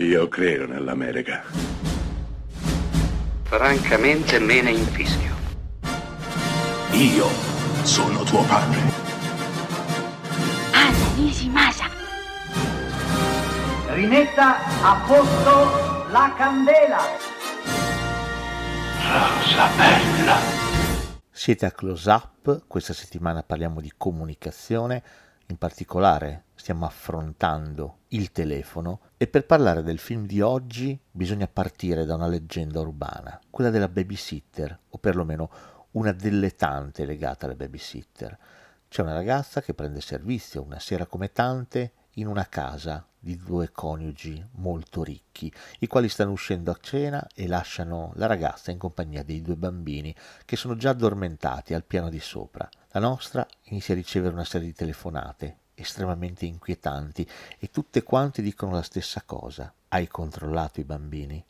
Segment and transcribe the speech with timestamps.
[0.00, 1.42] Io credo nell'America.
[3.42, 5.34] Francamente me ne infischio.
[6.92, 7.26] Io
[7.82, 8.78] sono tuo padre.
[10.70, 11.86] Anna Nishimasa.
[13.88, 17.00] Rimetta a posto la candela.
[19.02, 20.36] Rosa bella.
[21.28, 25.02] Siete a Close Up, questa settimana parliamo di comunicazione,
[25.48, 32.04] in particolare stiamo affrontando il telefono e per parlare del film di oggi bisogna partire
[32.04, 35.50] da una leggenda urbana, quella della babysitter, o perlomeno
[35.92, 38.38] una delle tante legate alle babysitter.
[38.88, 43.70] C'è una ragazza che prende servizio una sera come tante in una casa di due
[43.70, 49.22] coniugi molto ricchi, i quali stanno uscendo a cena e lasciano la ragazza in compagnia
[49.22, 52.68] dei due bambini che sono già addormentati al piano di sopra.
[52.98, 57.24] La nostra inizia a ricevere una serie di telefonate estremamente inquietanti
[57.56, 59.72] e tutte quante dicono la stessa cosa.
[59.86, 61.44] Hai controllato i bambini?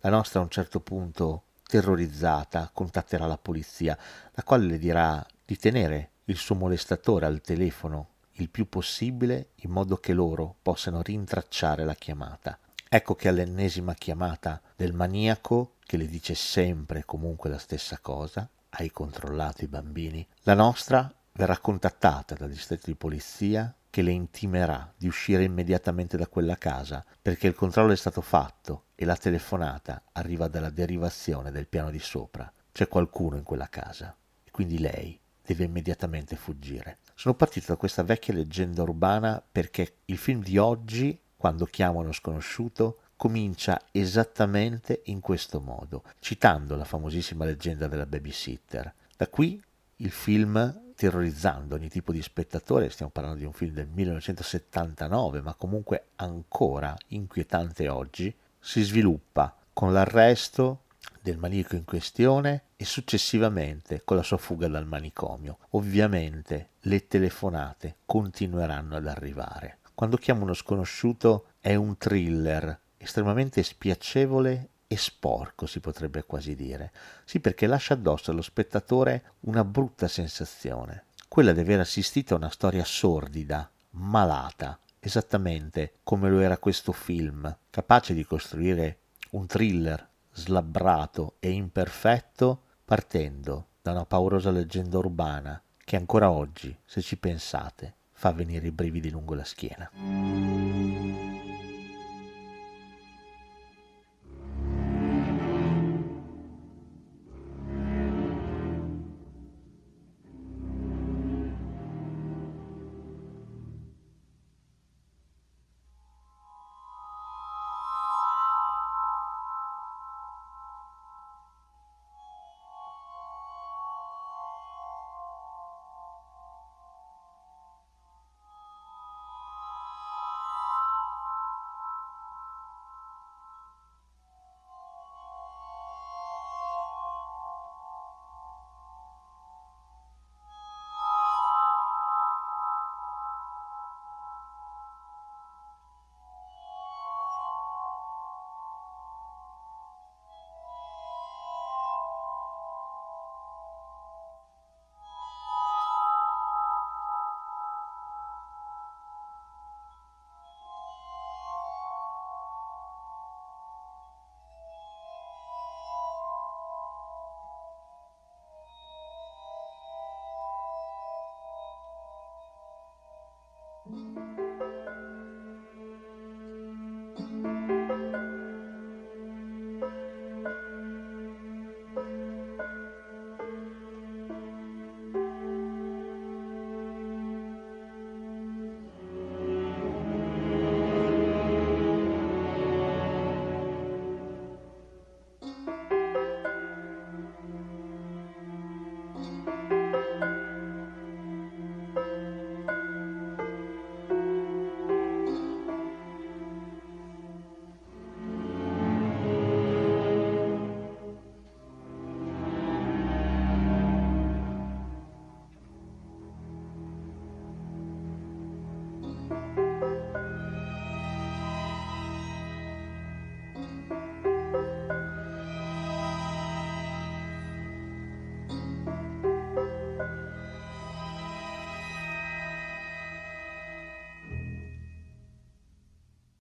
[0.00, 3.96] La nostra a un certo punto, terrorizzata, contatterà la polizia,
[4.32, 9.70] la quale le dirà di tenere il suo molestatore al telefono il più possibile in
[9.70, 12.58] modo che loro possano rintracciare la chiamata.
[12.90, 18.46] Ecco che all'ennesima chiamata del maniaco, che le dice sempre comunque la stessa cosa,
[18.80, 24.92] hai controllato i bambini, la nostra verrà contattata dal distretto di polizia che le intimerà
[24.96, 30.04] di uscire immediatamente da quella casa perché il controllo è stato fatto e la telefonata
[30.12, 32.50] arriva dalla derivazione del piano di sopra.
[32.72, 36.98] C'è qualcuno in quella casa e quindi lei deve immediatamente fuggire.
[37.14, 42.12] Sono partito da questa vecchia leggenda urbana perché il film di oggi, quando chiamo uno
[42.12, 48.90] sconosciuto, comincia esattamente in questo modo, citando la famosissima leggenda della babysitter.
[49.14, 49.62] Da qui
[49.96, 55.52] il film terrorizzando ogni tipo di spettatore, stiamo parlando di un film del 1979, ma
[55.52, 60.84] comunque ancora inquietante oggi, si sviluppa con l'arresto
[61.20, 65.58] del maniaco in questione e successivamente con la sua fuga dal manicomio.
[65.72, 69.76] Ovviamente le telefonate continueranno ad arrivare.
[69.94, 76.92] Quando chiamo uno sconosciuto è un thriller estremamente spiacevole e sporco, si potrebbe quasi dire.
[77.24, 82.50] Sì, perché lascia addosso allo spettatore una brutta sensazione, quella di aver assistito a una
[82.50, 88.98] storia sordida, malata, esattamente come lo era questo film, capace di costruire
[89.30, 97.00] un thriller slabbrato e imperfetto, partendo da una paurosa leggenda urbana che ancora oggi, se
[97.00, 99.90] ci pensate, fa venire i brividi lungo la schiena.